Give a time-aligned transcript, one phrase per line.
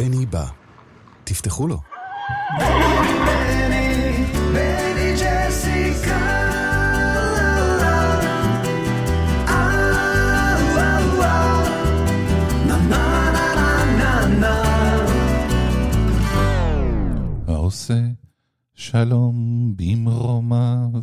[0.00, 0.46] בני בא.
[1.24, 1.80] תפתחו לו.
[4.54, 6.40] בני, ג'סיקה
[18.74, 21.02] שלום במרומיו,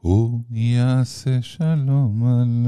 [0.00, 2.63] הוא יעשה שלום עלינו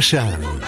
[0.00, 0.59] בני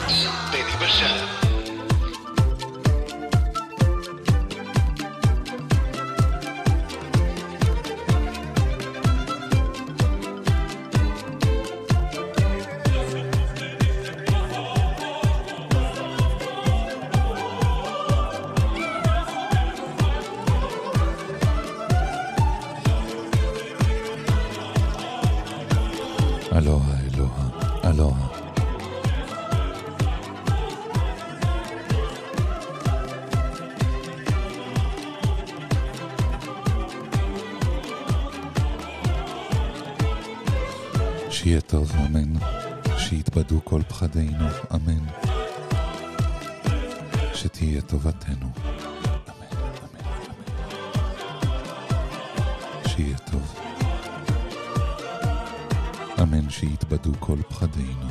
[56.22, 58.08] אמן שיתבדו כל פחדינו.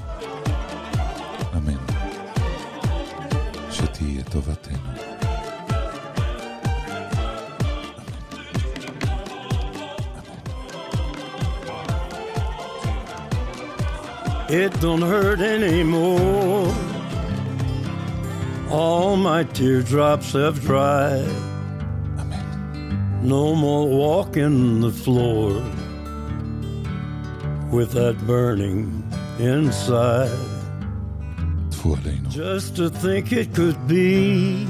[1.57, 1.77] אמן.
[3.71, 4.79] שתהיה טובתנו.
[14.49, 16.73] It don't hurt anymore.
[18.71, 21.37] All my teardrops have dried.
[22.21, 22.47] אמן.
[23.23, 25.51] No more walking the floor
[27.72, 29.04] with that burning
[29.40, 30.30] inside.
[32.30, 34.66] Just to think it could be.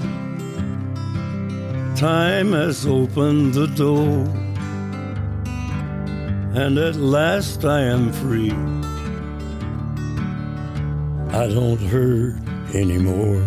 [1.95, 4.25] Time has opened the door.
[6.55, 8.51] And at last I am free.
[11.31, 12.39] I don't hurt
[12.73, 13.45] anymore.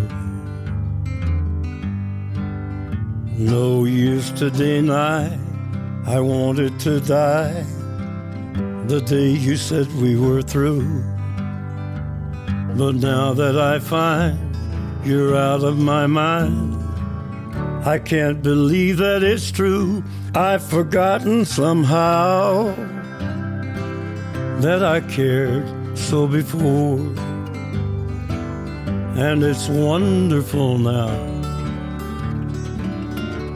[3.37, 5.39] No use to deny
[6.07, 7.65] I wanted to die
[8.87, 11.03] the day you said we were through.
[12.77, 14.57] But now that I find
[15.05, 16.75] you're out of my mind,
[17.87, 20.05] I can't believe that it's true.
[20.35, 22.75] I've forgotten somehow
[24.61, 26.99] that I cared so before.
[29.17, 31.15] And it's wonderful now.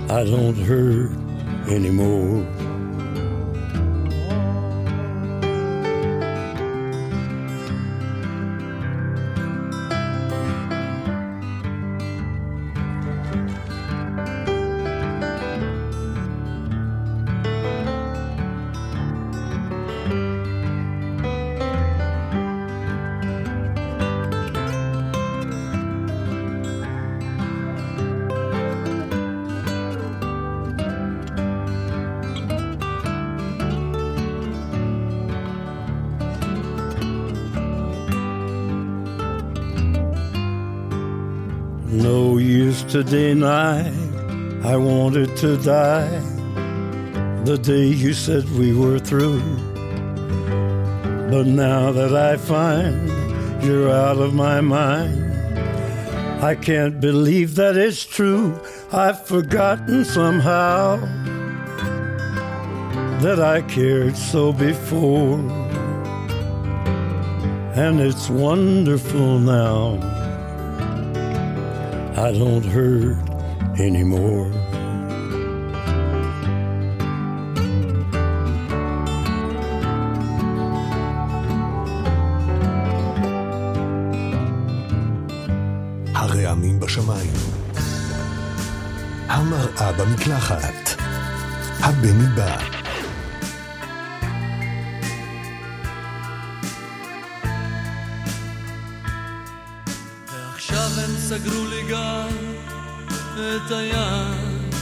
[0.09, 1.11] I don't hurt
[1.69, 2.47] anymore.
[42.49, 43.93] No use to deny,
[44.65, 46.09] I wanted to die
[47.45, 49.43] the day you said we were through.
[51.31, 55.31] But now that I find you're out of my mind,
[56.43, 58.59] I can't believe that it's true.
[58.93, 60.97] I've forgotten somehow
[63.21, 65.39] that I cared so before.
[67.75, 70.18] And it's wonderful now.
[72.18, 73.18] I don't hurt
[73.80, 74.50] anymore.
[86.16, 87.34] הרעמים בשמיים.
[89.28, 91.02] המראה במקלחת.
[91.80, 92.77] הבני בא.
[101.49, 102.29] סגרו לי גם
[103.35, 104.75] את היד.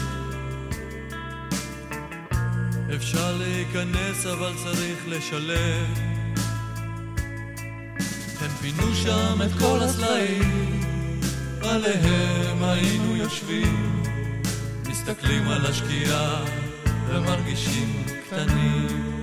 [2.97, 5.95] אפשר להיכנס אבל צריך לשלם.
[8.61, 10.81] פינו שם את כל הסלעים,
[11.63, 14.03] עליהם היינו יושבים,
[14.89, 16.45] מסתכלים על השקיעה
[17.09, 19.17] ומרגישים קטנים.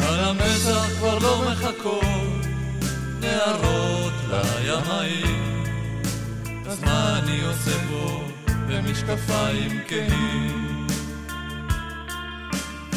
[0.00, 2.35] על המזח כבר לא מחכות
[3.26, 5.62] נערות לימאים,
[6.66, 8.24] אז מה אני עושה פה
[8.68, 10.86] במשקפיים כהים?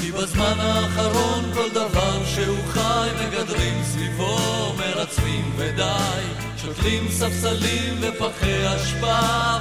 [0.01, 4.37] כי בזמן האחרון כל דבר שהוא חי מגדרים סביבו
[4.77, 6.49] מרצפים ודי.
[6.57, 9.19] שותלים ספסלים ופחי אשפה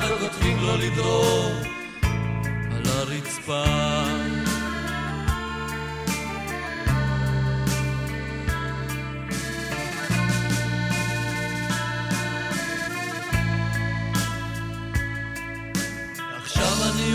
[0.08, 1.50] וכותבים לו לדרור
[2.72, 3.64] על הרצפה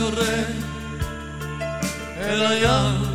[0.03, 0.45] יורד
[2.17, 3.13] אל הים.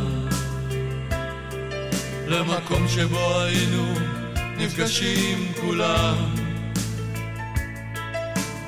[2.27, 3.93] למקום שבו היינו
[4.57, 6.15] נפגשים כולם.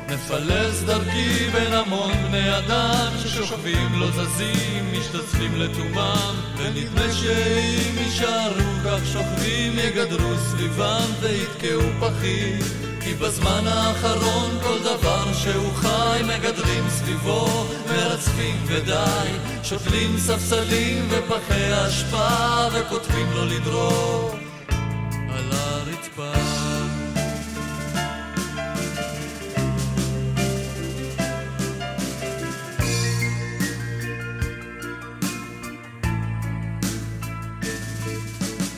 [0.10, 9.06] מפלס דרכי בין המון בני אדם ששוכבים לא זזים, משתצפים לתומם ונדמה שאם יישארו כך
[9.14, 17.48] שוכבים יגדרו סביבם ויתקעו פחים כי בזמן האחרון כל דבר שהוא חי מגדרים סביבו
[17.88, 19.30] מרצפים ודי
[19.64, 24.36] שותלים ספסלים ופחי אשפה וכותבים לו לדרור
[25.30, 26.34] על הרצפה.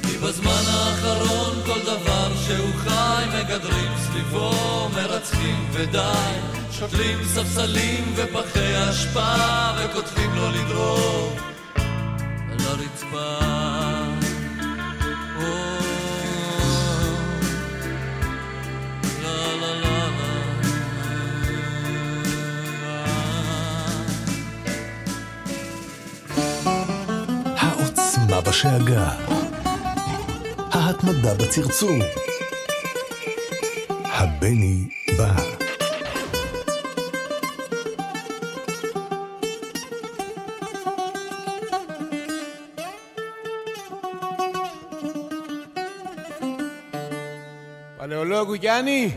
[0.03, 0.72] כי בזמן
[2.83, 4.51] חי מגדרים סביבו
[4.95, 6.39] מרצפים ודי
[6.71, 9.35] שותלים ספסלים ופחי אשפה
[9.77, 11.35] וכותבים לו לדרור
[12.51, 13.37] על הרצפה.
[27.57, 29.09] העוצמה בשאגה.
[30.71, 32.32] ההתמדה בצרצור.
[34.22, 35.34] הבני בא.
[47.98, 49.16] Παλαιολόγου Γιάννη.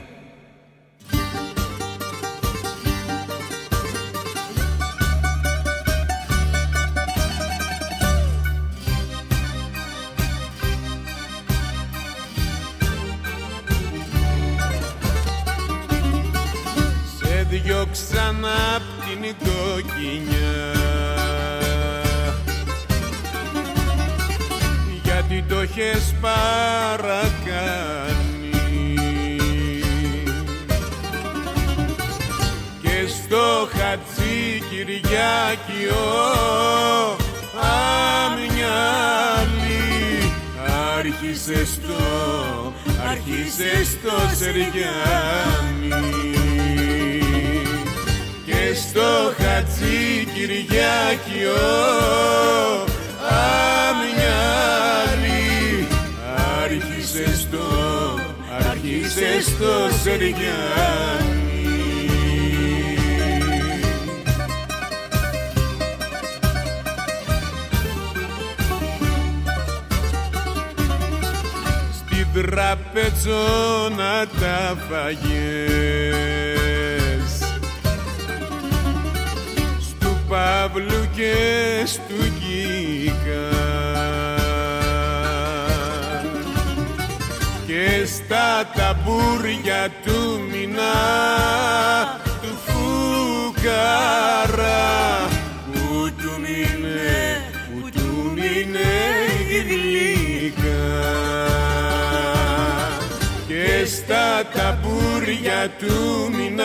[104.36, 106.64] στα ταμπούρια του μηνά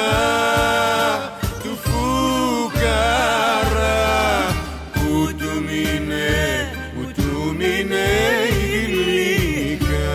[1.64, 3.26] του φουκαρά
[4.94, 8.08] που του μείνε, που του μείνε
[8.62, 10.12] η γλυκά.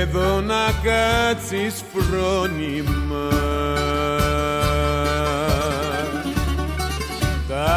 [0.00, 2.95] Εδώ να κάτσεις φρόνημα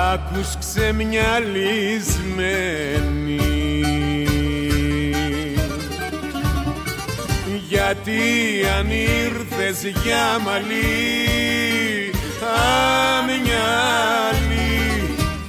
[0.10, 3.40] τα ακούς ξεμυαλισμένοι.
[7.68, 8.22] Γιατί
[8.80, 12.12] αν ήρθες για μαλλί
[13.20, 14.74] αμυαλί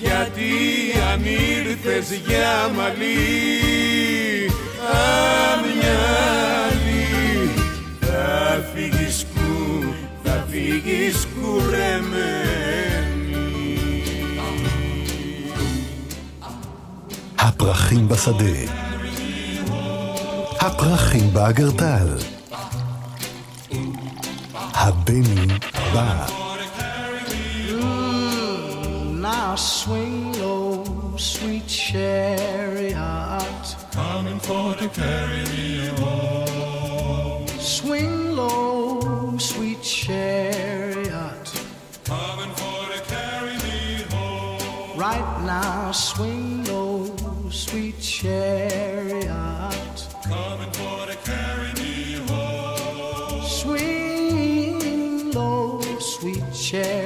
[0.00, 0.52] γιατί
[1.12, 4.49] αν ήρθες για μαλλί
[5.53, 6.39] αμυαλί
[7.99, 9.83] θα φύγεις κου,
[10.23, 12.45] θα φύγεις κουρεμένη
[17.39, 18.71] הפרחים בשדה.
[20.59, 22.17] הפרחים באגרטל.
[24.73, 25.45] הבני
[25.93, 26.25] בא.
[29.25, 30.18] Now swing
[34.80, 37.46] to carry me home.
[37.58, 41.46] Swing low, sweet chariot.
[42.04, 44.98] Coming for to carry me home.
[44.98, 47.14] Right now, swing low,
[47.50, 49.28] sweet chariot.
[50.24, 53.42] Coming for to carry me home.
[53.44, 56.99] Swing low, sweet chariot.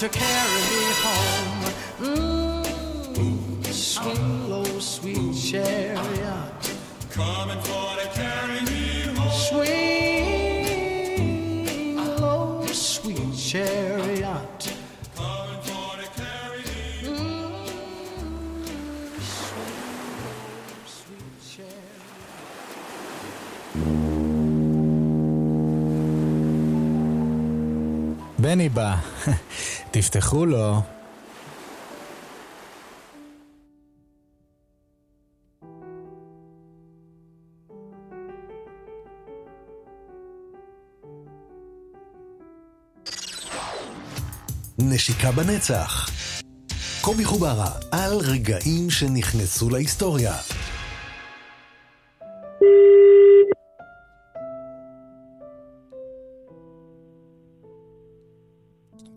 [0.00, 1.62] to carry me home.
[2.00, 6.62] Mmm, sweet, sweet chariot.
[7.10, 9.30] Coming for to carry me home.
[9.50, 9.98] Sweet,
[12.74, 14.62] sweet chariot.
[15.14, 17.60] Coming for to carry me home.
[19.20, 22.08] Sweet, sweet chariot.
[28.40, 29.09] Beniba.
[29.90, 30.80] תפתחו לו.
[44.78, 46.10] נשיקה בנצח.
[47.00, 50.36] קובי חוברה, על רגעים שנכנסו להיסטוריה.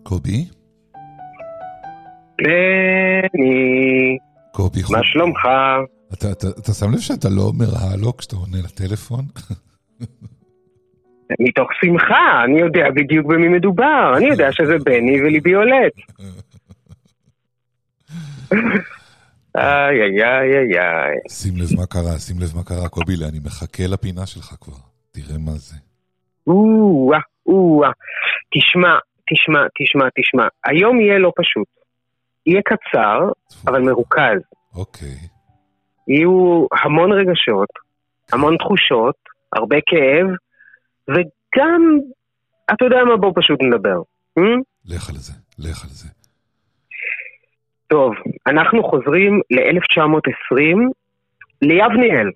[0.02, 0.46] קובי?
[2.38, 4.18] בני,
[4.52, 5.40] קובי מה שלומך?
[6.12, 9.24] אתה, אתה, אתה שם לב שאתה לא אומר הלו כשאתה עונה לטלפון?
[11.40, 15.92] מתוך שמחה, אני יודע בדיוק במי מדובר, אני יודע שזה בני וליבי עולת.
[19.56, 21.16] איי איי איי איי.
[21.28, 24.76] שים לב מה קרה, שים לב מה קרה, קובי, אני מחכה לפינה שלך כבר.
[25.12, 25.76] תראה מה זה.
[26.46, 27.90] או-אה, או-אה.
[28.54, 28.94] תשמע,
[29.30, 30.46] תשמע, תשמע, תשמע.
[30.66, 31.68] היום יהיה לא פשוט.
[32.46, 33.18] יהיה קצר,
[33.66, 34.40] אבל מרוכז.
[34.74, 35.16] אוקיי.
[36.08, 37.68] יהיו המון רגשות,
[38.32, 39.16] המון תחושות,
[39.52, 40.26] הרבה כאב,
[41.08, 41.82] וגם,
[42.72, 44.02] אתה יודע מה, בוא פשוט נדבר.
[44.38, 44.62] Hmm?
[44.84, 46.08] לך על זה, לך על זה.
[47.86, 48.12] טוב,
[48.46, 50.58] אנחנו חוזרים ל-1920,
[51.62, 52.30] ליבניאל.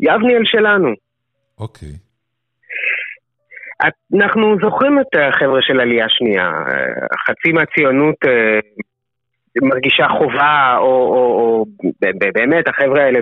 [0.00, 0.88] יבניאל שלנו.
[1.58, 2.03] אוקיי.
[4.14, 6.50] אנחנו זוכרים את החבר'ה של עלייה שנייה.
[7.26, 8.58] חצי מהציונות אה,
[9.62, 11.64] מרגישה חובה, או, או, או
[12.34, 13.20] באמת, החבר'ה האלה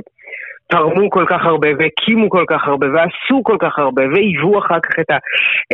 [0.69, 4.99] תרמו כל כך הרבה, והקימו כל כך הרבה, ועשו כל כך הרבה, והיוו אחר כך
[5.01, 5.17] את, ה,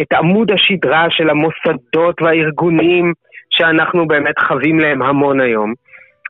[0.02, 3.12] את עמוד השדרה של המוסדות והארגונים
[3.50, 5.72] שאנחנו באמת חווים להם המון היום.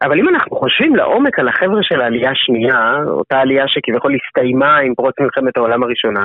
[0.02, 4.94] אבל אם אנחנו חושבים לעומק על החבר'ה של העלייה השנייה, אותה עלייה שכביכול הסתיימה עם
[4.94, 6.24] פרוץ מלחמת העולם הראשונה,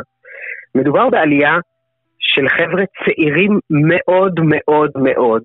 [0.75, 1.57] מדובר בעלייה
[2.23, 5.43] של חבר'ה צעירים מאוד מאוד מאוד,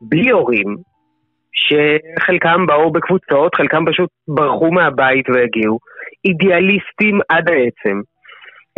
[0.00, 0.76] בלי הורים,
[1.52, 5.78] שחלקם באו בקבוצות, חלקם פשוט ברחו מהבית והגיעו,
[6.24, 8.00] אידיאליסטים עד העצם.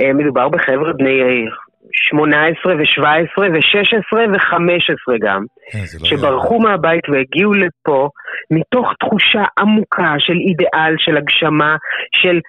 [0.00, 1.44] אה, מדובר בחבר'ה בני
[1.92, 5.42] 18 ו-17 ו-16 ו-15 גם,
[5.84, 8.08] זה לא שברחו מהבית והגיעו לפה
[8.50, 11.76] מתוך תחושה עמוקה של אידיאל, של הגשמה,
[12.22, 12.40] של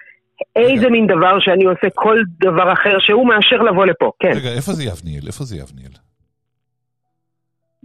[0.56, 4.10] איזה מין דבר שאני עושה כל דבר אחר שהוא מאשר לבוא לפה.
[4.18, 4.32] כן.
[4.36, 5.26] רגע, איפה זה יבניאל?
[5.26, 5.92] איפה זה יבניאל?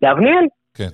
[0.04, 0.46] יבניאל?
[0.74, 0.89] כן.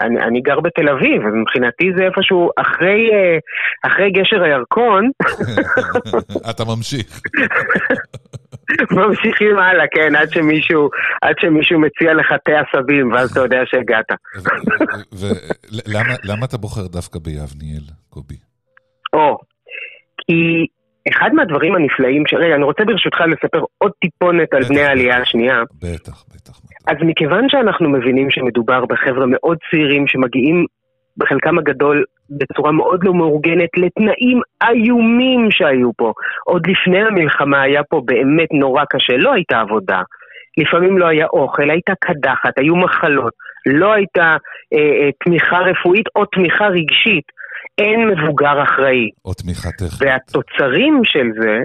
[0.00, 3.38] אני, אני גר בתל אביב, ומבחינתי זה איפשהו אחרי, אה,
[3.82, 5.10] אחרי גשר הירקון,
[6.50, 7.20] אתה ממשיך.
[8.98, 10.88] ממשיכים הלאה, כן, עד שמישהו,
[11.22, 14.06] עד שמישהו מציע לך תה עשבים, ואז אתה יודע שהגעת.
[15.12, 18.36] ולמה אתה בוחר דווקא ביבניאל, קובי?
[19.12, 19.38] או,
[20.18, 20.66] כי
[21.08, 22.34] אחד מהדברים הנפלאים, ש...
[22.34, 24.68] רגע, אני רוצה ברשותך לספר עוד טיפונת על בטח.
[24.68, 25.62] בני העלייה השנייה.
[25.82, 26.60] בטח, בטח.
[26.86, 30.66] אז מכיוון שאנחנו מבינים שמדובר בחבר'ה מאוד צעירים שמגיעים
[31.16, 36.12] בחלקם הגדול בצורה מאוד לא מאורגנת לתנאים איומים שהיו פה.
[36.44, 40.02] עוד לפני המלחמה היה פה באמת נורא קשה, לא הייתה עבודה.
[40.56, 43.32] לפעמים לא היה אוכל, הייתה קדחת, היו מחלות,
[43.66, 44.36] לא הייתה
[44.72, 47.24] אה, אה, תמיכה רפואית או תמיכה רגשית.
[47.80, 49.08] אין מבוגר אחראי.
[49.24, 50.02] או תמיכה טכנית.
[50.02, 51.58] והתוצרים של זה,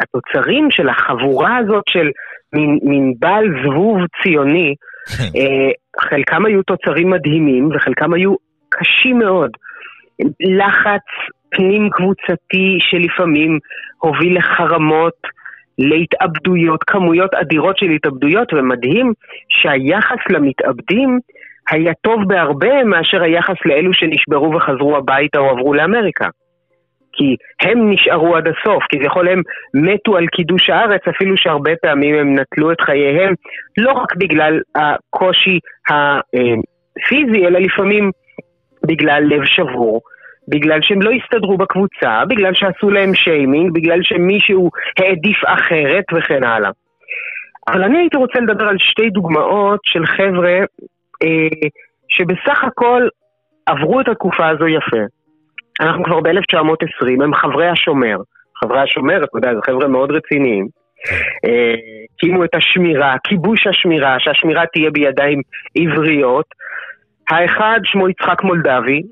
[0.00, 2.10] התוצרים של החבורה הזאת של
[2.52, 4.74] מין, מין בעל זבוב ציוני,
[5.18, 5.38] כן.
[5.38, 8.34] אה, חלקם היו תוצרים מדהימים וחלקם היו
[8.68, 9.50] קשים מאוד.
[10.40, 11.06] לחץ
[11.50, 13.58] פנים קבוצתי שלפעמים
[13.98, 15.14] הוביל לחרמות,
[15.78, 19.12] להתאבדויות, כמויות אדירות של התאבדויות, ומדהים
[19.48, 21.20] שהיחס למתאבדים
[21.70, 26.28] היה טוב בהרבה מאשר היחס לאלו שנשברו וחזרו הביתה או עברו לאמריקה.
[27.12, 29.42] כי הם נשארו עד הסוף, כביכול הם
[29.74, 33.34] מתו על קידוש הארץ, אפילו שהרבה פעמים הם נטלו את חייהם,
[33.78, 38.10] לא רק בגלל הקושי הפיזי, אלא לפעמים
[38.86, 40.00] בגלל לב שבור,
[40.48, 46.70] בגלל שהם לא הסתדרו בקבוצה, בגלל שעשו להם שיימינג, בגלל שמישהו העדיף אחרת וכן הלאה.
[47.68, 50.58] אבל אני הייתי רוצה לדבר על שתי דוגמאות של חבר'ה
[52.08, 53.08] שבסך הכל
[53.66, 55.02] עברו את התקופה הזו יפה.
[55.80, 58.16] אנחנו כבר ב-1920, הם חברי השומר.
[58.64, 60.66] חברי השומר, אתה יודע, זה חבר'ה מאוד רציניים.
[61.44, 61.74] אה,
[62.14, 65.40] הקימו את השמירה, כיבוש השמירה, שהשמירה תהיה בידיים
[65.78, 66.46] עבריות.
[67.30, 69.02] האחד שמו יצחק מולדבי,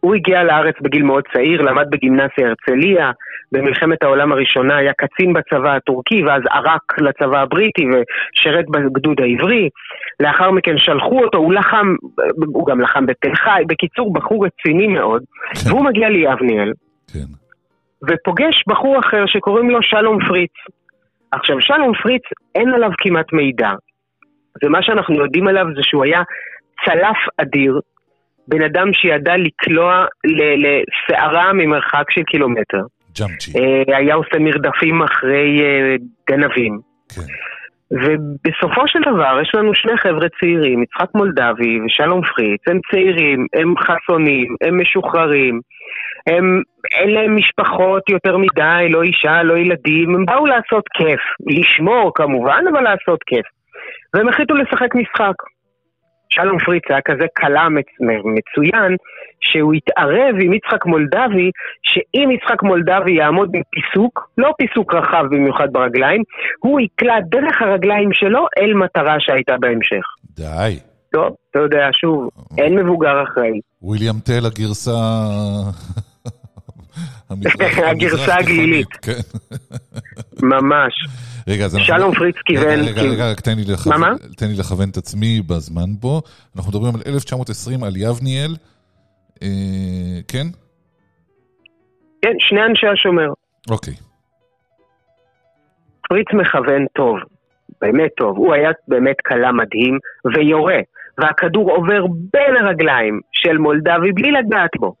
[0.00, 3.10] הוא הגיע לארץ בגיל מאוד צעיר, למד בגימנסיה הרצליה,
[3.52, 9.68] במלחמת העולם הראשונה היה קצין בצבא הטורקי ואז ערק לצבא הבריטי ושירת בגדוד העברי.
[10.20, 11.94] לאחר מכן שלחו אותו, הוא לחם,
[12.46, 15.22] הוא גם לחם בתל חי, בקיצור בחור רציני מאוד,
[15.66, 16.72] והוא מגיע ליבניאל,
[17.12, 17.28] כן.
[18.08, 20.52] ופוגש בחור אחר שקוראים לו שלום פריץ.
[21.32, 22.22] עכשיו, שלום פריץ,
[22.54, 23.70] אין עליו כמעט מידע.
[24.64, 26.22] ומה שאנחנו יודעים עליו זה שהוא היה
[26.84, 27.80] צלף אדיר,
[28.48, 32.82] בן אדם שידע לקלוע לסערה ממרחק של קילומטר.
[33.18, 33.52] ג'אמצ'י.
[33.58, 35.96] אה, היה עושה מרדפים אחרי אה,
[36.30, 36.78] גנבים.
[37.14, 37.22] כן.
[37.90, 43.74] ובסופו של דבר יש לנו שני חבר'ה צעירים, יצחק מולדבי ושלום פריץ, הם צעירים, הם
[43.78, 45.60] חסונים, הם משוחררים,
[46.26, 46.62] הם,
[46.94, 52.64] אין להם משפחות יותר מדי, לא אישה, לא ילדים, הם באו לעשות כיף, לשמור כמובן,
[52.72, 53.46] אבל לעשות כיף.
[54.14, 55.34] והם החליטו לשחק משחק.
[56.28, 57.24] שלום פריץ היה כזה
[57.70, 58.96] מצ- מצוין,
[59.40, 61.50] שהוא התערב עם יצחק מולדבי,
[61.82, 66.22] שאם יצחק מולדבי יעמוד בפיסוק, לא פיסוק רחב במיוחד ברגליים,
[66.58, 70.04] הוא יקלע דרך הרגליים שלו אל מטרה שהייתה בהמשך.
[70.36, 70.78] די.
[71.12, 73.60] טוב, אתה יודע, שוב, אין מבוגר אחראי.
[73.82, 74.92] וויליאם טל הגרסה...
[77.90, 78.92] הגרסה הגלילית.
[79.02, 79.12] כן.
[80.42, 80.94] ממש.
[81.48, 81.86] רגע, אז אנחנו...
[81.86, 82.66] שלום פריץ כיוון...
[82.80, 84.14] רגע, רגע, רגע, רק תן לי לכוון- מה, מה?
[84.36, 86.20] תן לי לכוון את עצמי בזמן פה.
[86.56, 88.56] אנחנו מדברים על 1920 על יבניאל.
[89.42, 89.48] אה,
[90.28, 90.46] כן?
[92.22, 93.28] כן, שני אנשי השומר.
[93.70, 93.94] אוקיי.
[96.08, 97.16] פריץ מכוון טוב,
[97.80, 98.36] באמת טוב.
[98.36, 99.98] הוא היה באמת קלה מדהים
[100.34, 100.78] ויורה,
[101.18, 104.94] והכדור עובר בין הרגליים של מולדבי בלי לגעת בו,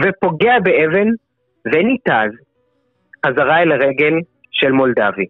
[0.00, 1.08] ופוגע באבן
[1.66, 2.32] וניתז
[3.26, 4.14] חזרה אל הרגל
[4.50, 5.26] של מולדבי.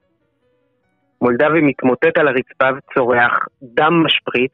[1.23, 4.53] מולדבי מתמוטט על הרצפה וצורח, דם משפריץ.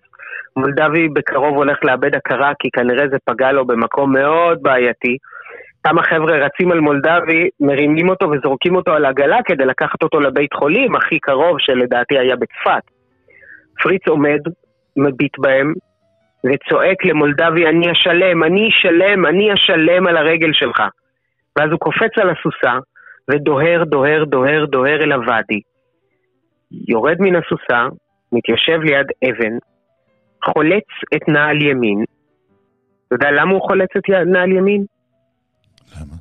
[0.57, 5.17] מולדבי בקרוב הולך לאבד הכרה כי כנראה זה פגע לו במקום מאוד בעייתי.
[5.85, 10.53] כמה חבר'ה רצים על מולדבי, מרימים אותו וזורקים אותו על עגלה כדי לקחת אותו לבית
[10.55, 12.83] חולים הכי קרוב שלדעתי היה בצפת.
[13.83, 14.41] פריץ עומד,
[14.97, 15.73] מביט בהם,
[16.47, 20.83] וצועק למולדבי, אני אשלם, אני אשלם, אני אשלם על הרגל שלך.
[21.59, 22.79] ואז הוא קופץ על הסוסה,
[23.31, 25.61] ודוהר, דוהר, דוהר, דוהר אל הוואדי.
[26.89, 27.87] יורד מן הסוסה,
[28.33, 29.59] מתיישב ליד אבן,
[30.45, 30.85] חולץ
[31.17, 32.05] את נעל ימין.
[33.07, 34.85] אתה יודע למה הוא חולץ את נעל ימין?
[35.97, 36.15] למה?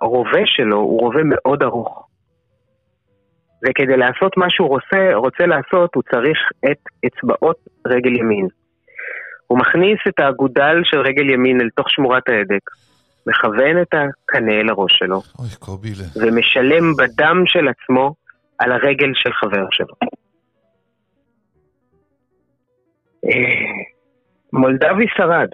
[0.00, 2.08] הרובה שלו הוא רובה מאוד ארוך.
[3.62, 6.38] וכדי לעשות מה שהוא רוצה, רוצה לעשות, הוא צריך
[6.70, 8.48] את אצבעות רגל ימין.
[9.46, 12.70] הוא מכניס את האגודל של רגל ימין אל תוך שמורת ההדק,
[13.26, 16.04] מכוון את הקנה אל הראש שלו, אוי, קובילה.
[16.16, 18.14] ומשלם בדם של עצמו
[18.58, 19.94] על הרגל של חבר שלו.
[23.24, 23.84] אה,
[24.52, 25.48] מולדבי שרד.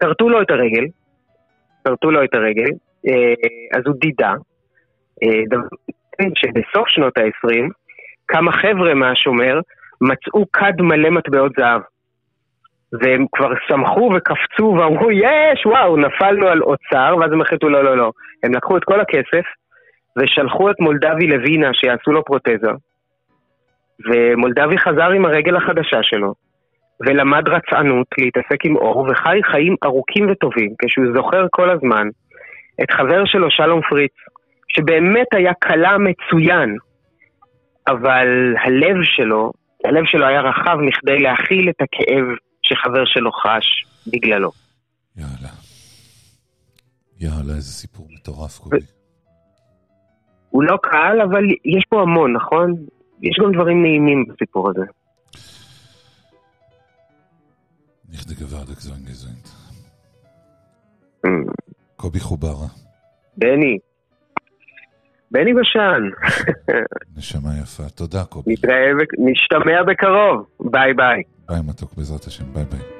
[0.00, 0.84] כרתו לו את הרגל,
[1.84, 2.70] כרתו לו את הרגל,
[3.08, 4.34] אה, אז הוא דידה.
[5.22, 5.58] אה,
[6.34, 7.70] שבסוף שנות ה-20,
[8.28, 9.60] כמה חבר'ה מהשומר
[10.00, 11.80] מצאו כד מלא מטבעות זהב.
[12.92, 17.96] והם כבר שמחו וקפצו ואמרו, יש, וואו, נפלנו על אוצר, ואז הם החליטו, לא, לא,
[17.96, 18.10] לא.
[18.44, 19.44] הם לקחו את כל הכסף
[20.18, 22.70] ושלחו את מולדבי לווינה שיעשו לו פרוטזה.
[24.06, 26.34] ומולדבי חזר עם הרגל החדשה שלו,
[27.00, 32.08] ולמד רצענות להתעסק עם אור, וחי חיים ארוכים וטובים, כשהוא זוכר כל הזמן
[32.82, 34.12] את חבר שלו שלום פריץ,
[34.68, 36.76] שבאמת היה כלה מצוין,
[37.88, 39.52] אבל הלב שלו,
[39.84, 42.24] הלב שלו היה רחב מכדי להכיל את הכאב
[42.68, 43.66] שחבר שלו חש
[44.06, 44.50] בגללו.
[45.16, 45.52] יאללה.
[47.20, 48.76] יאללה, איזה סיפור מטורף, קובי.
[50.50, 52.74] הוא לא קל, אבל יש פה המון, נכון?
[53.22, 54.82] יש גם דברים נעימים בסיפור הזה.
[58.42, 59.46] Gewaltig sein gesund.
[61.26, 61.52] Mm.
[61.96, 62.66] קובי חוברה,
[63.36, 63.78] בני.
[65.30, 66.02] בני בשן.
[67.16, 67.82] נשמה יפה.
[67.94, 68.52] תודה, קובי.
[68.52, 70.46] נתראה, נשתמע בקרוב.
[70.60, 71.22] ביי ביי.
[71.48, 72.44] ביי מתוק, בעזרת השם.
[72.54, 72.97] ביי ביי.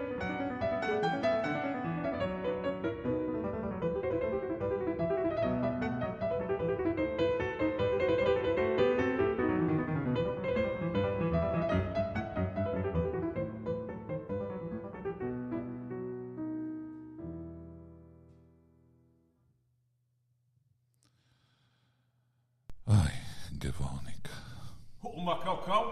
[25.29, 25.85] Uma Caucau?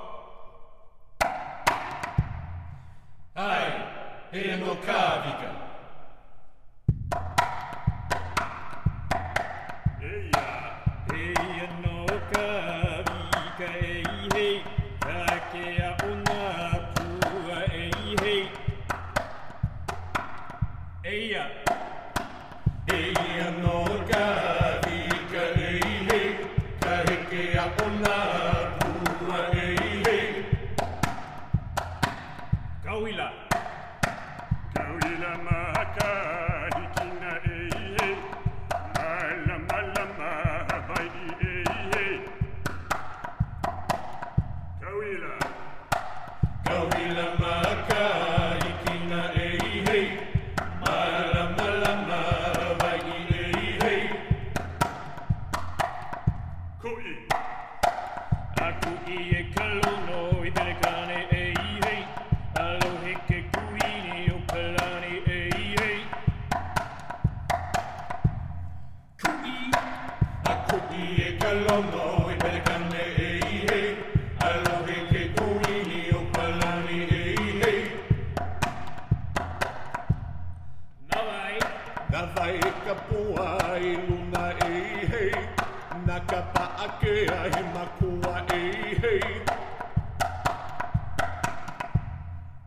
[3.35, 3.87] Ai,
[4.33, 5.56] Enocavica.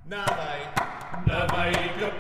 [0.10, 0.62] Navai
[1.28, 2.19] Navai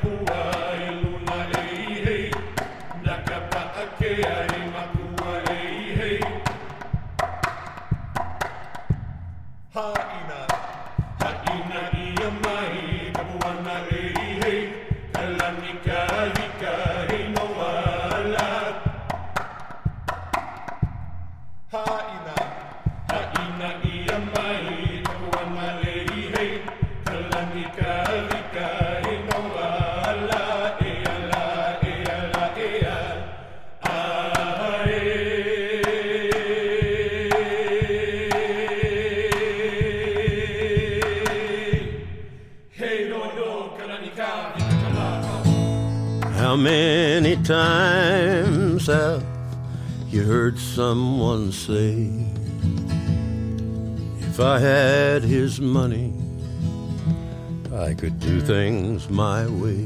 [58.00, 59.86] could do things my way?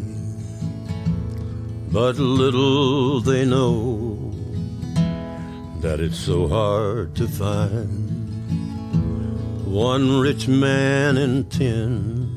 [1.91, 4.31] But little they know
[5.79, 8.11] that it's so hard to find
[9.65, 12.29] one rich man in ten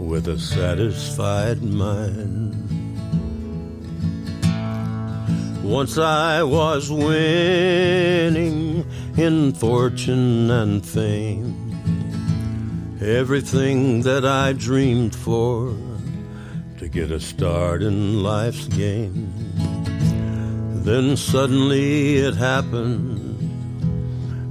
[0.00, 2.58] with a satisfied mind.
[5.62, 8.84] Once I was winning
[9.16, 11.51] in fortune and fame,
[13.02, 15.76] everything that I dreamed for
[16.78, 19.32] to get a start in life's game.
[20.84, 23.50] Then suddenly it happened,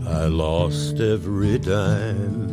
[0.07, 2.51] I lost every dime.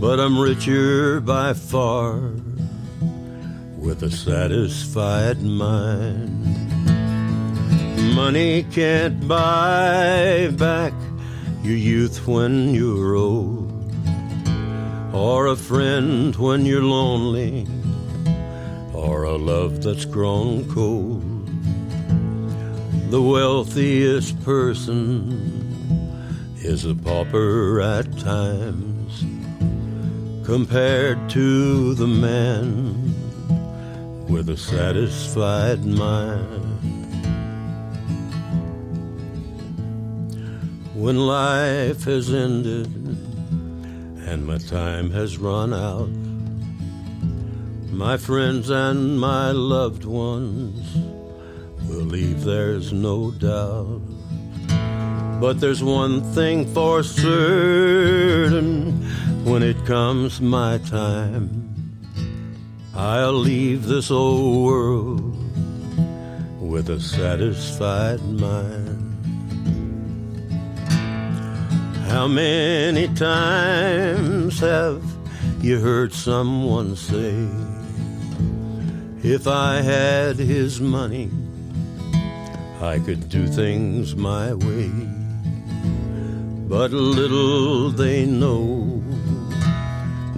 [0.00, 2.20] But I'm richer by far
[3.76, 6.44] with a satisfied mind.
[8.14, 10.92] Money can't buy back
[11.62, 13.67] your youth when you're old,
[15.18, 17.66] or a friend when you're lonely,
[18.94, 21.24] or a love that's grown cold.
[23.10, 25.66] The wealthiest person
[26.58, 29.24] is a pauper at times
[30.46, 33.12] compared to the man
[34.28, 36.64] with a satisfied mind.
[40.94, 43.07] When life has ended
[44.28, 46.10] and my time has run out,
[47.90, 50.94] my friends and my loved ones
[51.88, 54.02] will leave, there's no doubt.
[55.40, 58.92] But there's one thing for certain
[59.44, 61.74] when it comes my time.
[62.94, 65.34] I'll leave this old world
[66.60, 68.87] with a satisfied mind.
[72.18, 75.04] How many times have
[75.60, 77.46] you heard someone say,
[79.22, 81.30] If I had his money,
[82.80, 84.90] I could do things my way?
[86.68, 89.00] But little they know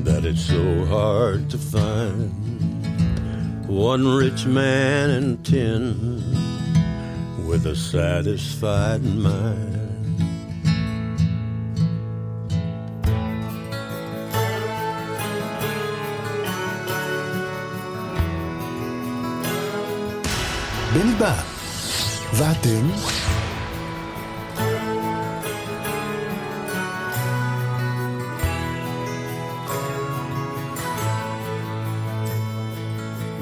[0.05, 2.31] that it's so hard to find
[3.67, 5.97] one rich man in ten
[7.49, 9.80] with a satisfied mind.
[20.94, 21.36] בני בא.
[22.34, 22.90] ואתם?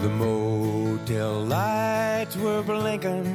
[0.04, 3.28] The motel lights were blinking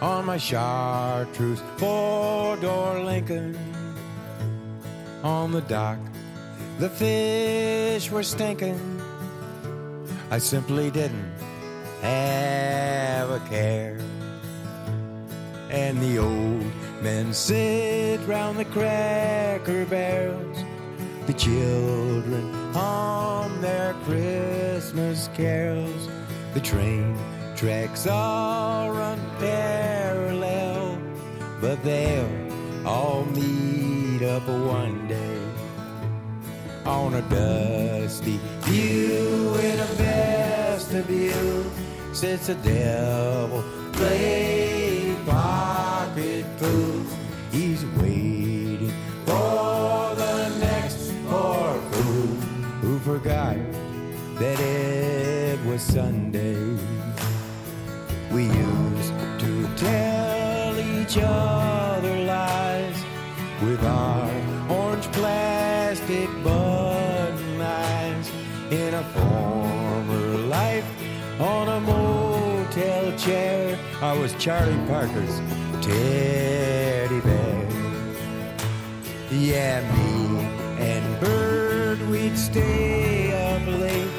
[0.00, 3.58] on my chartreuse four door Lincoln.
[5.22, 5.98] On the dock,
[6.78, 8.80] the fish were stinking.
[10.30, 11.33] I simply didn't
[12.05, 13.99] have a care.
[15.69, 20.57] And the old men sit round the cracker barrels.
[21.27, 26.09] The children hum their Christmas carols.
[26.53, 27.17] The train
[27.55, 30.99] tracks run parallel,
[31.59, 35.41] but they'll all meet up one day
[36.85, 41.65] on a dusty pew in a vestibule.
[42.15, 47.03] Sits a devil playing pocket pool.
[47.51, 48.93] He's waiting
[49.25, 52.27] for the next poor fool
[52.79, 53.57] who forgot
[54.39, 56.55] that it was Sunday.
[58.31, 63.03] We used to tell each other lies
[63.61, 64.31] with our
[64.69, 68.31] orange plastic button eyes
[68.71, 70.85] in a former life
[71.37, 71.64] on
[73.25, 73.79] chair.
[74.01, 75.39] I was Charlie Parker's
[75.81, 77.67] teddy bear.
[79.31, 80.45] Yeah, me
[80.77, 84.11] and Bird, we'd stay up late.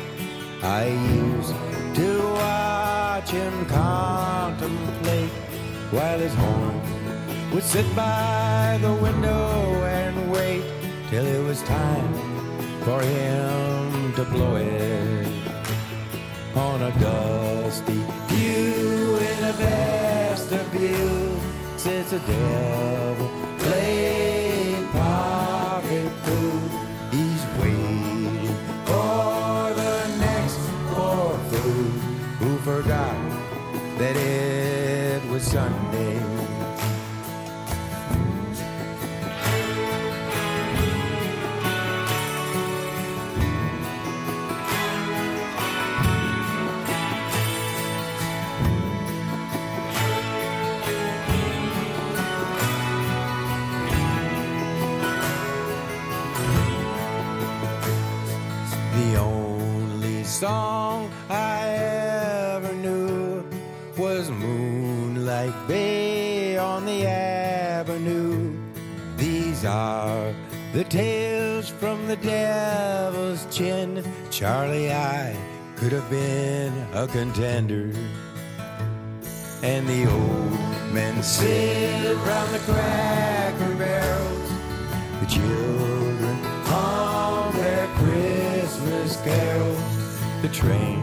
[0.63, 0.87] I
[1.23, 1.55] used
[2.01, 5.31] to watch him contemplate
[5.93, 6.81] while his horn
[7.53, 10.65] would sit by the window and wait
[11.11, 12.13] till it was time
[12.83, 15.29] for him to blow it
[16.57, 18.06] on a dusty
[22.19, 22.96] to.
[70.77, 74.05] The tales from the devil's chin.
[74.31, 75.35] Charlie, I
[75.75, 77.91] could have been a contender.
[79.63, 84.51] And the old men sit round the cracker barrels.
[85.21, 86.37] The children
[86.69, 89.81] hum their Christmas carols.
[90.43, 91.03] The train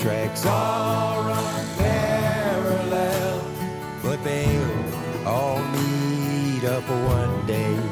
[0.00, 3.42] tracks all run parallel,
[4.02, 4.44] but they
[5.24, 7.83] all meet up one day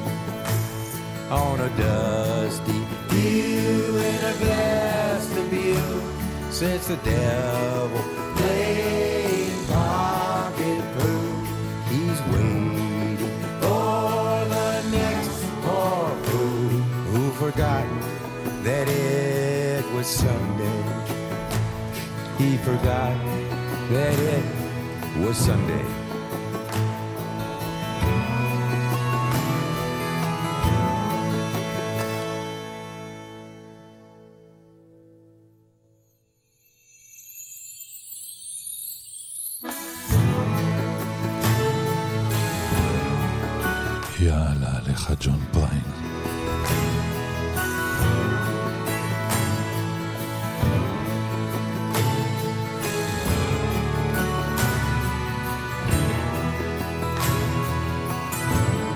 [1.32, 6.02] on a dusty pew in a glass view
[6.50, 8.02] since the devil
[8.36, 11.44] played pocket poo.
[11.88, 13.16] He's waiting
[13.62, 16.68] for the next poor fool
[17.12, 17.86] who forgot
[18.62, 20.82] that it was Sunday.
[22.36, 23.16] He forgot
[23.90, 24.44] that it
[25.24, 26.01] was Sunday.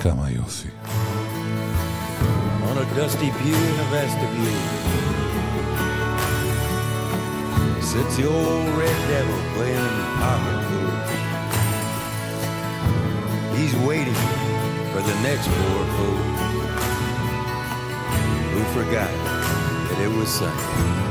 [0.00, 0.68] כמה יופי.
[2.68, 4.60] On a dusty pew in a vestibule
[7.90, 11.16] Sits the old red devil playing pocket harmonica
[13.56, 14.35] He's waiting
[15.06, 16.16] the next poor fool
[18.50, 19.12] who forgot
[19.88, 21.05] that it was Sunday.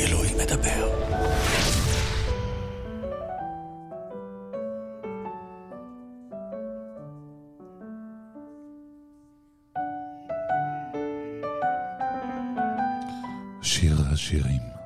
[0.00, 0.88] אלוהים מדבר.
[13.62, 14.77] שיר השירים.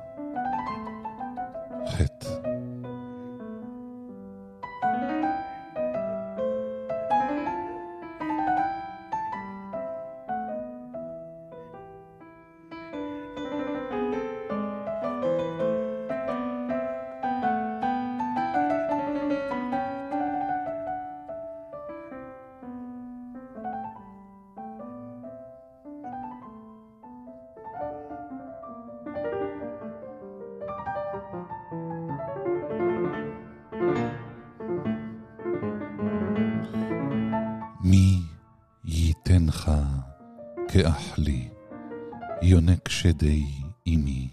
[43.23, 43.45] שדי
[43.87, 44.27] אמי,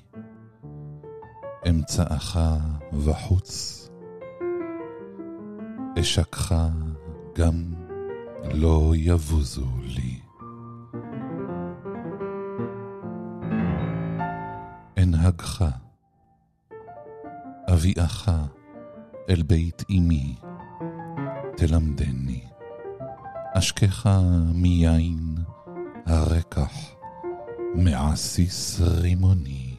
[1.68, 2.38] אמצעך
[2.92, 3.88] וחוץ,
[6.00, 6.54] אשקך
[7.34, 7.74] גם
[8.52, 10.20] לא יבוזו לי.
[14.98, 15.64] אנהגך,
[17.72, 18.30] אביאך
[19.28, 20.34] אל בית אמי,
[21.56, 22.44] תלמדני.
[23.54, 24.10] אשקך
[24.54, 25.34] מיין
[26.06, 26.89] הרקח,
[27.90, 29.76] מעסיס רימוני.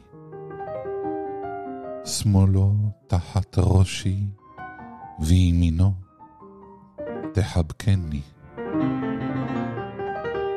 [2.04, 2.72] שמאלו
[3.06, 4.26] תחת ראשי,
[5.20, 5.92] וימינו
[7.34, 8.20] תחבקני.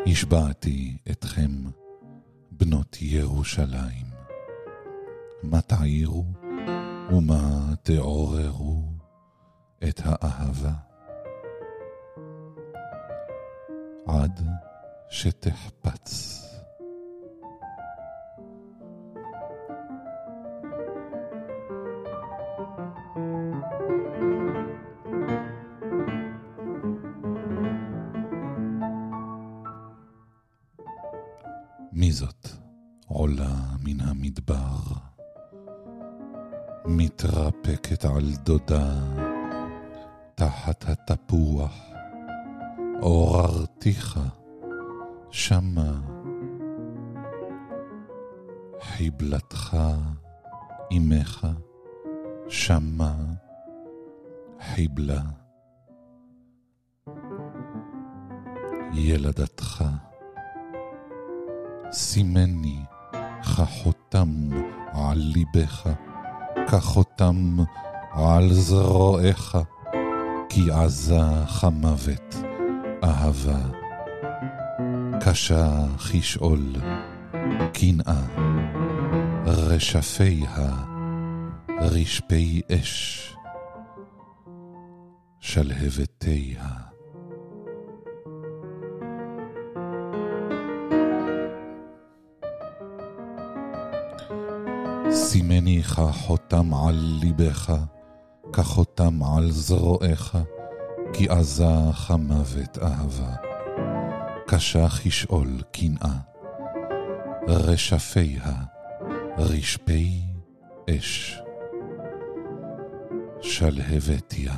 [0.08, 1.52] השבעתי אתכם,
[2.52, 4.06] בנות ירושלים.
[5.44, 6.26] מה תעירו
[7.12, 8.84] ומה תעוררו
[9.90, 10.74] את האהבה?
[14.08, 14.42] עד
[15.10, 16.45] שתחפץ.
[38.46, 38.90] דודה
[40.36, 41.74] תחת התפוח,
[43.02, 44.20] עוררתיך
[45.32, 45.92] שמה,
[48.82, 49.78] חיבלתך
[50.92, 51.48] אמך
[52.48, 53.16] שמה,
[54.74, 55.22] חיבלה,
[58.94, 59.84] ילדתך
[61.92, 62.80] סימני
[63.42, 64.50] כחותם
[64.94, 65.90] על ליבך,
[66.68, 67.58] כחותם
[68.16, 69.58] על זרועיך,
[70.50, 71.22] כי עזה
[71.62, 72.36] כמוות
[73.04, 73.60] אהבה,
[75.22, 76.76] קשה כשאול,
[77.74, 78.22] קנאה,
[79.46, 80.70] רשפיה,
[81.80, 83.36] רשפי אש,
[85.40, 86.68] שלהבתיה.
[95.12, 97.74] סימני כחותם על ליבך,
[98.56, 100.38] כחותם על זרועיך,
[101.14, 103.36] כי עזה כמוות אהבה.
[104.48, 106.18] קשה כשאול קנאה,
[107.48, 108.54] רשפיה,
[109.38, 110.22] רשפי
[110.90, 111.40] אש.
[113.42, 114.54] שלהבתיה.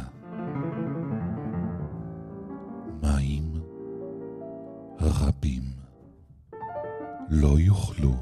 [3.04, 3.62] מים
[5.02, 5.64] רבים
[7.30, 8.16] לא יוכלו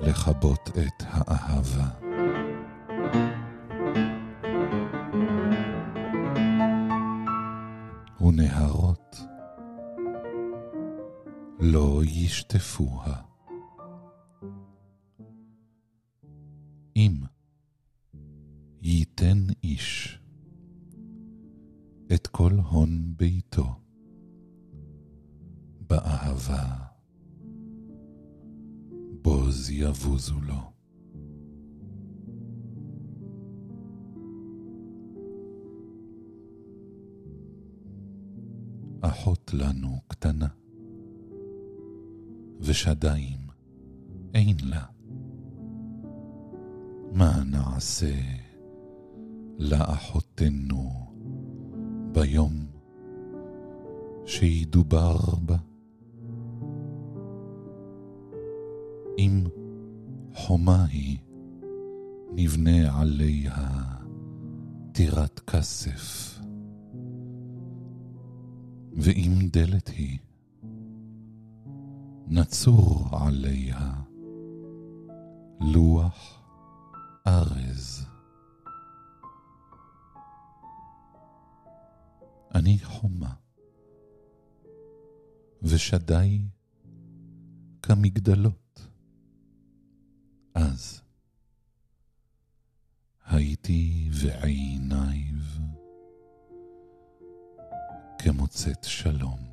[0.00, 1.81] לכבות את האהבה.
[11.64, 13.22] לא ישטפוה.
[16.96, 17.14] אם
[18.82, 20.18] ייתן איש
[22.14, 23.80] את כל הון ביתו
[25.80, 26.76] באהבה,
[29.22, 30.72] בוז יבוזו לו.
[39.00, 40.48] אחות לנו קטנה,
[42.62, 43.38] ושדיים
[44.34, 44.84] אין לה.
[47.12, 48.14] מה נעשה
[49.58, 50.90] לאחותנו
[52.12, 52.66] ביום
[54.26, 55.56] שידובר בה?
[59.18, 59.44] אם
[60.34, 61.18] חומה היא,
[62.34, 63.68] נבנה עליה
[64.92, 66.38] טירת כסף.
[68.96, 70.18] ואם דלת היא,
[72.34, 73.92] נצור עליה
[75.60, 76.42] לוח
[77.26, 78.06] ארז.
[82.54, 83.34] אני חומה,
[85.62, 86.40] ושדי
[87.82, 88.86] כמגדלות.
[90.54, 91.02] אז
[93.26, 95.42] הייתי ועיניו
[98.18, 99.51] כמוצאת שלום.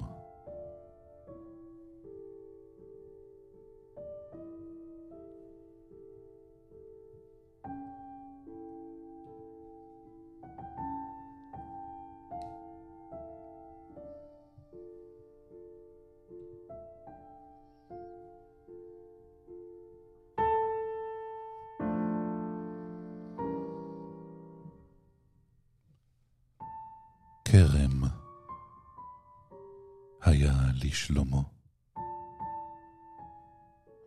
[30.90, 31.42] היה לשלמה.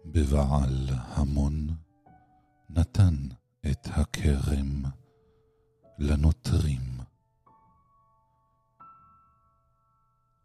[0.04, 1.68] בבעל המון
[2.70, 3.14] נתן
[3.70, 4.82] את הכרם
[5.98, 7.00] לנוטרים.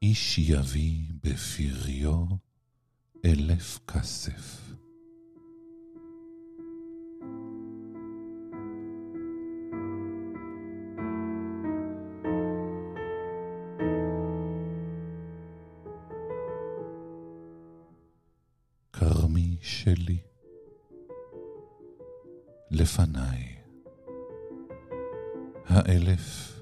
[0.01, 2.25] איש יביא בפריו
[3.25, 4.71] אלף כסף.
[19.88, 20.17] שלי,
[22.71, 23.55] לפניי,
[25.65, 26.59] האלף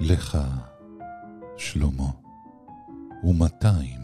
[0.00, 0.38] לך,
[1.56, 2.10] שלמה,
[3.24, 4.00] ומאתיים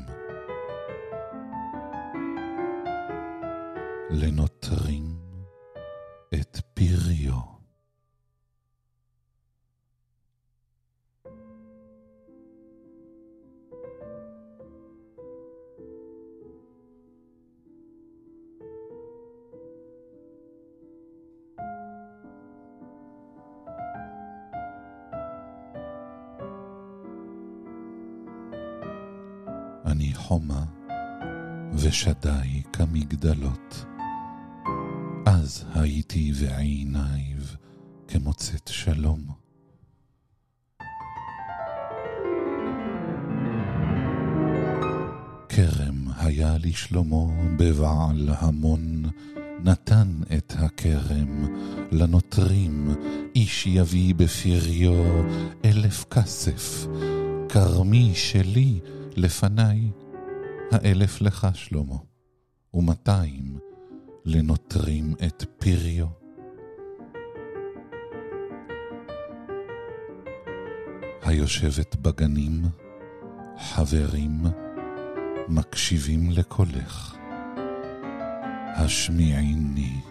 [4.10, 4.49] לנוטרים
[31.90, 33.84] ושדי כמגדלות.
[35.26, 37.42] אז הייתי ועיניו
[38.08, 39.20] כמוצאת שלום.
[45.48, 47.26] כרם היה לשלמה
[47.58, 49.02] בבעל המון,
[49.64, 51.44] נתן את הכרם
[51.92, 52.94] לנוטרים,
[53.34, 54.94] איש יביא בפריו
[55.64, 56.86] אלף כסף,
[57.48, 58.80] כרמי שלי
[59.16, 59.90] לפניי,
[60.70, 61.96] האלף לך שלמה,
[62.74, 63.58] ומאתיים
[64.24, 66.06] לנוטרים את פריו.
[71.22, 72.62] היושבת בגנים,
[73.58, 74.42] חברים,
[75.48, 77.16] מקשיבים לקולך.
[78.76, 80.09] השמיעיני.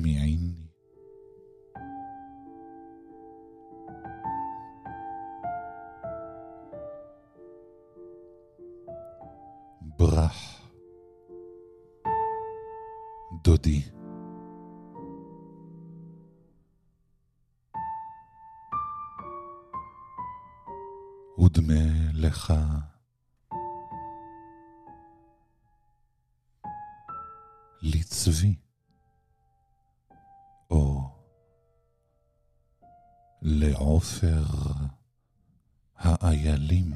[0.00, 0.39] me aí
[33.80, 34.44] לעופר
[35.96, 36.92] האיילים.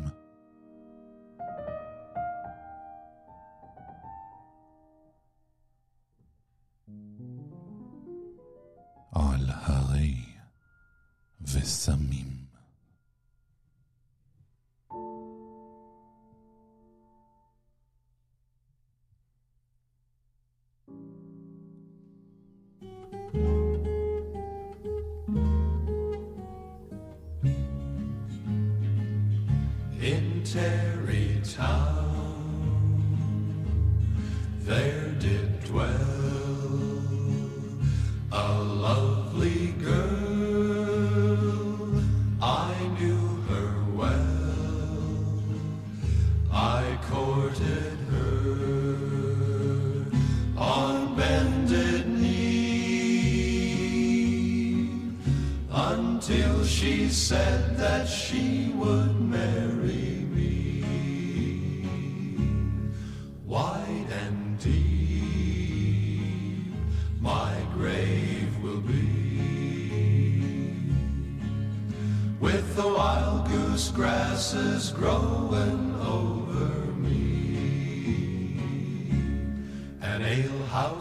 [9.13, 10.25] על הרי
[11.41, 12.34] וסמים.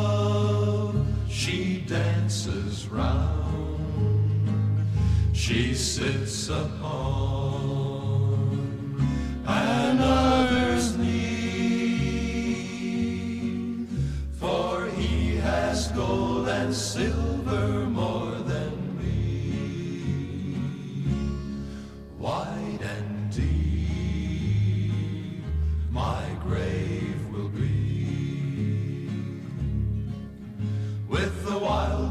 [1.29, 3.37] she dances round.
[5.33, 7.26] She sits upon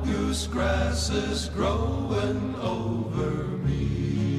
[0.06, 3.32] Mongoose grasses growing over
[3.66, 4.35] me.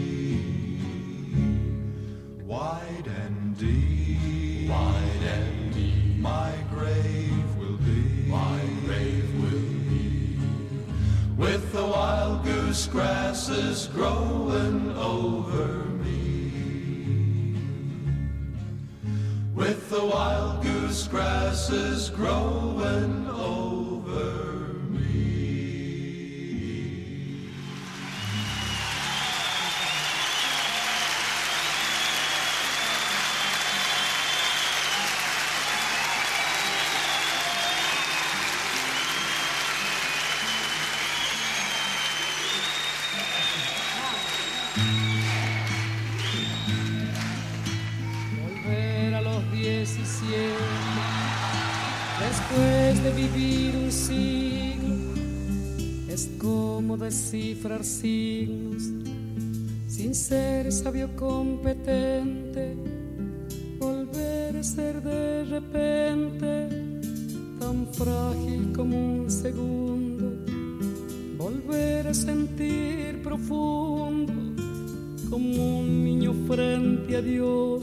[77.27, 77.83] Dios.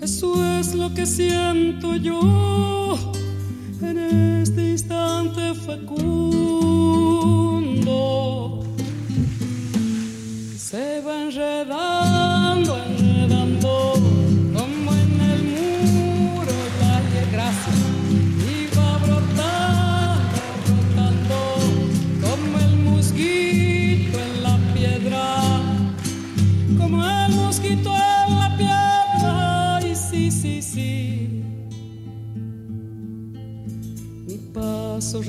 [0.00, 3.09] Eso es lo que siento yo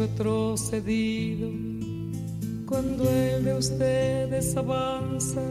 [0.02, 1.47] retrocedido
[2.66, 5.41] cuando el de ustedes avanza,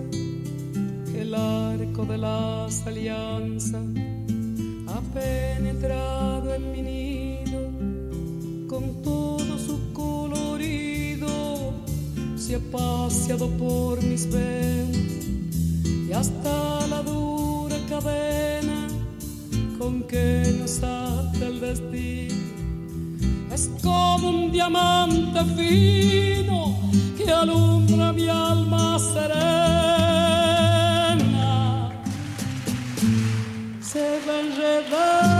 [1.14, 3.86] el arco de las alianzas
[4.88, 7.60] ha penetrado en mi nido
[8.66, 11.72] con todo su colorido,
[12.36, 15.28] se ha paseado por mis venas
[16.08, 18.88] y hasta la dura cadena
[19.78, 22.39] con que nos ata el destino.
[23.60, 26.78] Es como un diamante fino
[27.14, 29.60] que alumbra mi alma serena.
[33.82, 34.18] Se
[34.90, 35.39] va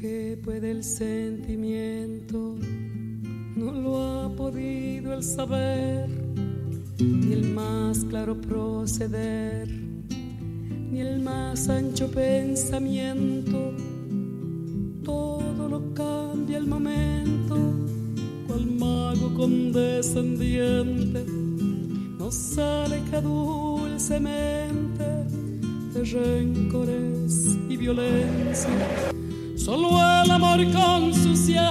[0.00, 2.56] que puede el sentimiento,
[3.54, 6.08] no lo ha podido el saber,
[6.98, 13.74] ni el más claro proceder, ni el más ancho pensamiento.
[15.04, 17.56] Todo lo cambia el momento,
[18.46, 21.26] cual mago condescendiente.
[22.18, 25.04] Nos aleja dulcemente
[25.92, 29.10] de rencores y violencia.
[29.70, 31.70] Solo el amor con su ciencia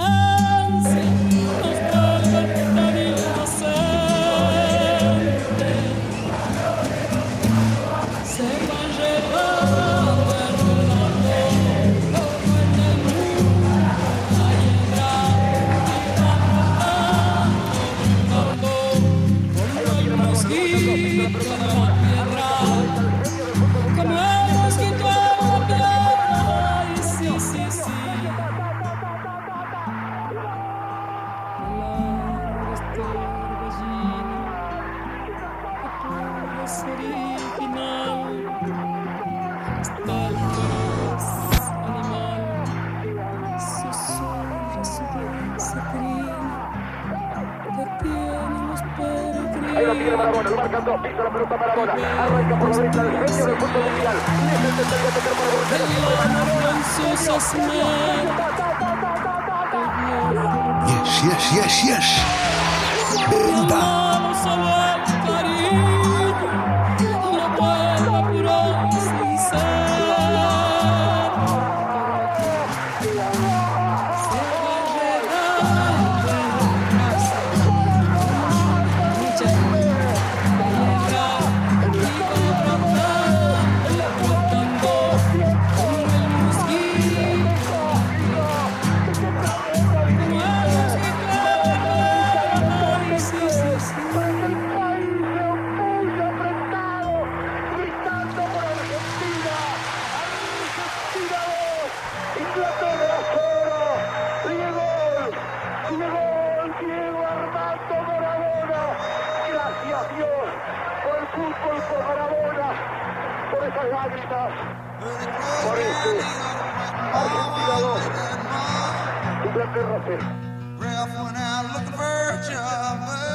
[121.00, 123.29] myself when I look for a job.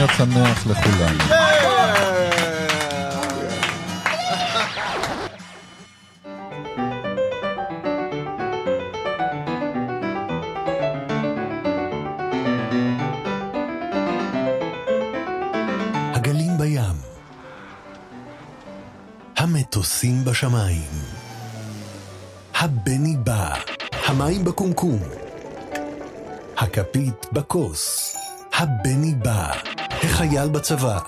[0.00, 1.69] להיות שמח לכולם.
[30.40, 30.98] חייל בצבא.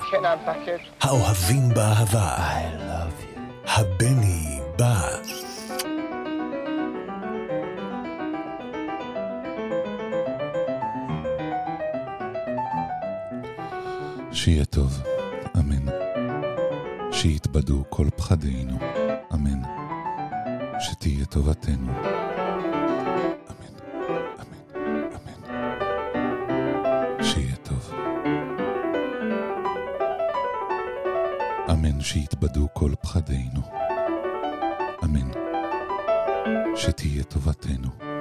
[1.01, 2.37] האוהבים באהבה.
[3.67, 5.11] הבני בא.
[14.33, 15.03] שיהיה טוב,
[15.59, 15.93] אמן.
[17.13, 18.79] שיתבדו כל פחדינו,
[19.35, 19.63] אמן.
[20.81, 22.22] שתהיה טובתנו.
[32.13, 33.61] שיתבדו כל פחדינו.
[35.05, 35.31] אמן.
[36.77, 38.12] שתהיה טובתנו.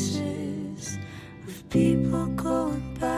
[0.00, 0.98] faces
[1.46, 3.09] of people going by.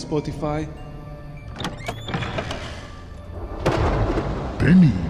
[0.00, 0.66] Spotify.
[4.58, 5.09] Benny.